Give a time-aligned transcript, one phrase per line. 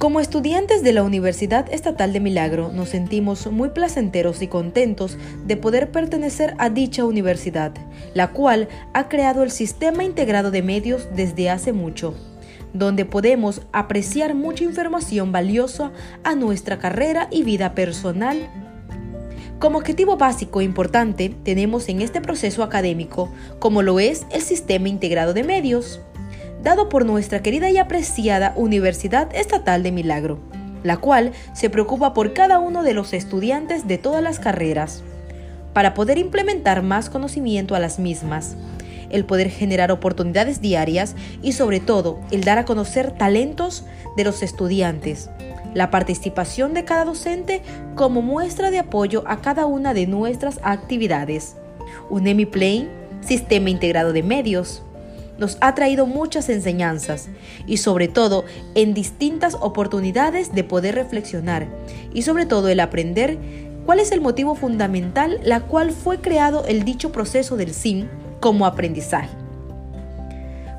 [0.00, 5.58] Como estudiantes de la Universidad Estatal de Milagro nos sentimos muy placenteros y contentos de
[5.58, 7.74] poder pertenecer a dicha universidad,
[8.14, 12.14] la cual ha creado el Sistema Integrado de Medios desde hace mucho,
[12.72, 15.92] donde podemos apreciar mucha información valiosa
[16.24, 18.48] a nuestra carrera y vida personal.
[19.58, 24.88] Como objetivo básico e importante tenemos en este proceso académico, como lo es el Sistema
[24.88, 26.00] Integrado de Medios,
[26.62, 30.38] dado por nuestra querida y apreciada Universidad Estatal de Milagro,
[30.82, 35.02] la cual se preocupa por cada uno de los estudiantes de todas las carreras,
[35.72, 38.56] para poder implementar más conocimiento a las mismas,
[39.10, 43.84] el poder generar oportunidades diarias y sobre todo el dar a conocer talentos
[44.16, 45.30] de los estudiantes,
[45.74, 47.62] la participación de cada docente
[47.94, 51.56] como muestra de apoyo a cada una de nuestras actividades.
[52.08, 52.88] UNEMI Play,
[53.20, 54.82] Sistema Integrado de Medios,
[55.40, 57.28] nos ha traído muchas enseñanzas
[57.66, 61.66] y sobre todo en distintas oportunidades de poder reflexionar
[62.14, 63.38] y sobre todo el aprender
[63.86, 68.06] cuál es el motivo fundamental la cual fue creado el dicho proceso del SIM
[68.38, 69.30] como aprendizaje.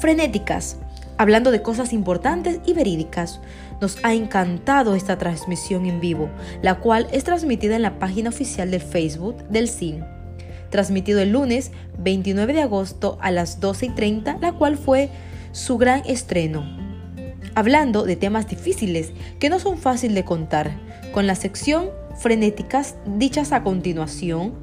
[0.00, 0.76] Frenéticas,
[1.16, 3.40] hablando de cosas importantes y verídicas.
[3.80, 6.28] Nos ha encantado esta transmisión en vivo,
[6.62, 10.02] la cual es transmitida en la página oficial del Facebook del SIM
[10.70, 15.10] transmitido el lunes 29 de agosto a las 12 y 30, la cual fue
[15.52, 16.64] su gran estreno.
[17.54, 20.72] Hablando de temas difíciles que no son fáciles de contar,
[21.12, 24.54] con la sección frenéticas dichas a continuación,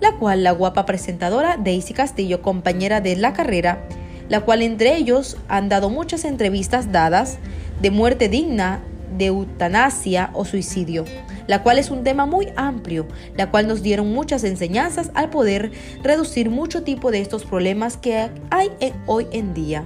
[0.00, 3.86] la cual la guapa presentadora Daisy Castillo, compañera de la carrera,
[4.28, 7.38] la cual entre ellos han dado muchas entrevistas dadas
[7.80, 8.82] de muerte digna,
[9.16, 11.04] de eutanasia o suicidio,
[11.46, 13.06] la cual es un tema muy amplio,
[13.36, 18.30] la cual nos dieron muchas enseñanzas al poder reducir mucho tipo de estos problemas que
[18.50, 18.70] hay
[19.06, 19.84] hoy en día.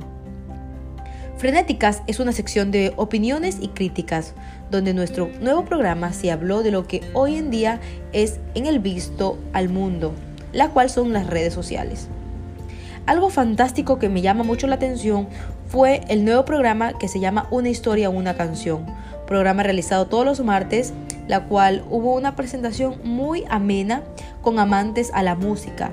[1.38, 4.32] Frenéticas es una sección de opiniones y críticas,
[4.70, 7.78] donde nuestro nuevo programa se habló de lo que hoy en día
[8.12, 10.14] es en el visto al mundo,
[10.52, 12.08] la cual son las redes sociales.
[13.04, 15.28] Algo fantástico que me llama mucho la atención
[15.68, 18.86] fue el nuevo programa que se llama Una historia, una canción,
[19.26, 20.92] programa realizado todos los martes,
[21.28, 24.02] la cual hubo una presentación muy amena
[24.42, 25.92] con amantes a la música.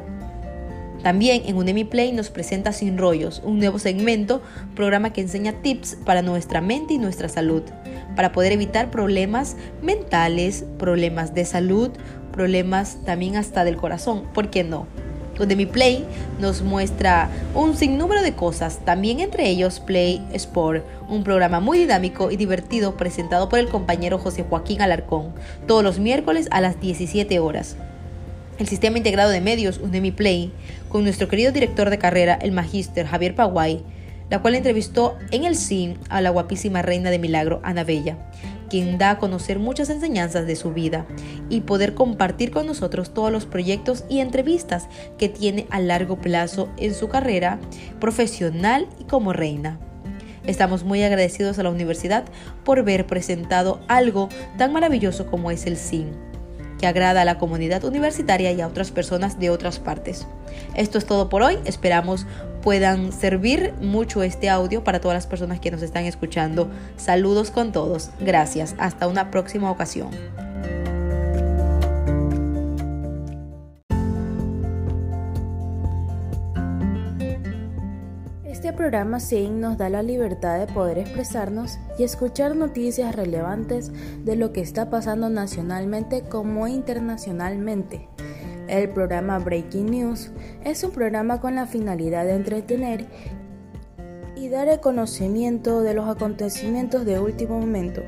[1.03, 4.41] También en Unemi Play nos presenta Sin Rollos, un nuevo segmento,
[4.73, 7.63] programa que enseña tips para nuestra mente y nuestra salud,
[8.15, 11.91] para poder evitar problemas mentales, problemas de salud,
[12.31, 14.87] problemas también hasta del corazón, ¿por qué no?
[15.37, 16.05] Donde mi Play
[16.39, 22.31] nos muestra un sinnúmero de cosas, también entre ellos Play Sport, un programa muy dinámico
[22.31, 25.33] y divertido presentado por el compañero José Joaquín Alarcón,
[25.67, 27.75] todos los miércoles a las 17 horas.
[28.59, 30.51] El sistema integrado de medios Unemi Play,
[30.89, 33.83] con nuestro querido director de carrera, el magíster Javier Paguay,
[34.29, 38.17] la cual entrevistó en el CIN a la guapísima reina de Milagro, Ana Bella,
[38.73, 41.05] quien da a conocer muchas enseñanzas de su vida
[41.47, 44.87] y poder compartir con nosotros todos los proyectos y entrevistas
[45.19, 47.59] que tiene a largo plazo en su carrera
[47.99, 49.77] profesional y como reina.
[50.47, 52.25] Estamos muy agradecidos a la universidad
[52.65, 56.09] por haber presentado algo tan maravilloso como es el CIN,
[56.83, 60.27] que agrada a la comunidad universitaria y a otras personas de otras partes.
[60.75, 62.25] Esto es todo por hoy, esperamos
[62.61, 66.69] puedan servir mucho este audio para todas las personas que nos están escuchando.
[66.97, 68.09] Saludos con todos.
[68.19, 68.75] Gracias.
[68.79, 70.09] Hasta una próxima ocasión.
[78.63, 83.91] Este programa SIN nos da la libertad de poder expresarnos y escuchar noticias relevantes
[84.23, 88.07] de lo que está pasando nacionalmente como internacionalmente.
[88.69, 90.31] El programa Breaking News
[90.63, 93.05] es un programa con la finalidad de entretener
[94.37, 98.01] y dar el conocimiento de los acontecimientos de último momento.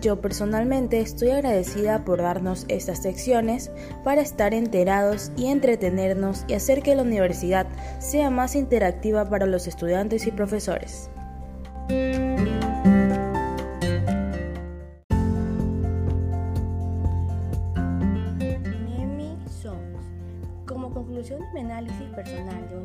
[0.00, 3.70] Yo personalmente estoy agradecida por darnos estas secciones
[4.04, 7.66] para estar enterados y entretenernos y hacer que la universidad
[7.98, 11.10] sea más interactiva para los estudiantes y profesores.
[21.18, 22.76] conclusión de mi análisis personal de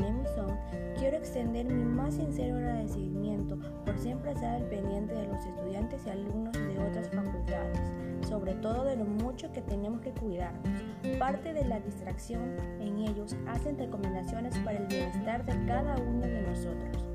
[1.14, 6.10] quiero extender mi más sincero agradecimiento por siempre estar al pendiente de los estudiantes y
[6.10, 7.80] alumnos de otras facultades,
[8.28, 10.64] sobre todo de lo mucho que tenemos que cuidarnos.
[11.20, 16.42] Parte de la distracción en ellos hacen recomendaciones para el bienestar de cada uno de
[16.42, 17.06] nosotros.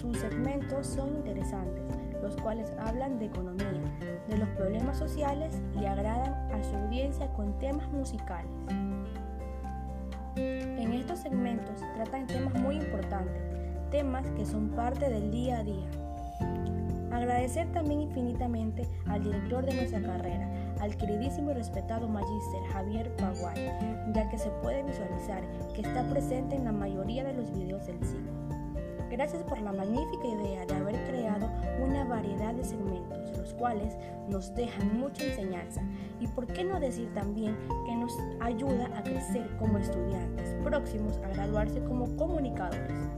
[0.00, 1.82] Sus segmentos son interesantes,
[2.22, 3.82] los cuales hablan de economía,
[4.28, 8.52] de los problemas sociales y agradan a su audiencia con temas musicales.
[10.36, 13.42] En estos segmentos tratan temas muy importantes,
[13.90, 15.86] temas que son parte del día a día.
[17.10, 20.48] Agradecer también infinitamente al director de nuestra carrera,
[20.80, 23.66] al queridísimo y respetado magíster Javier Paguay,
[24.14, 25.42] ya que se puede visualizar
[25.74, 28.32] que está presente en la mayoría de los videos del ciclo.
[29.10, 31.50] Gracias por la magnífica idea de haber creado
[31.84, 33.96] una variedad de segmentos, los cuales
[34.28, 35.82] nos dejan mucha enseñanza
[36.20, 37.56] y por qué no decir también
[37.86, 43.10] que nos ayuda a crecer como estudiantes próximos a graduarse como comunicadores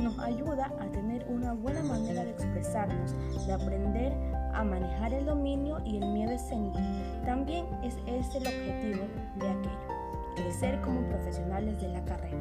[0.00, 3.14] nos ayuda a tener una buena manera de expresarnos,
[3.46, 4.12] de aprender
[4.54, 6.78] a manejar el dominio y el miedo escénico.
[7.24, 9.06] También es ese el objetivo
[9.36, 12.38] de aquello, crecer como profesionales de la carrera.